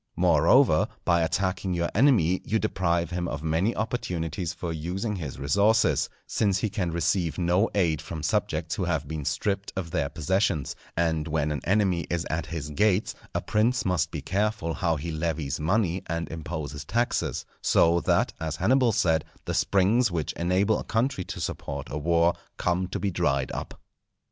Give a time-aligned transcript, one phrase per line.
[0.15, 6.09] Moreover, by attacking your enemy you deprive him of many opportunities for using his resources,
[6.25, 10.75] since he can receive no aid from subjects who have been stripped of their possessions;
[10.97, 15.11] and when an enemy is at his gates, a prince must be careful how he
[15.11, 20.83] levies money and imposes taxes; so that, as Hannibal said, the springs which enable a
[20.83, 23.79] country to support a war come to be dried up.